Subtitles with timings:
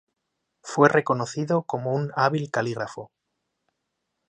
[0.63, 3.11] Fue reconocido como un hábil calígrafo.